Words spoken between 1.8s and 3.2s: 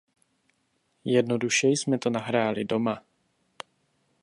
to nahráli doma.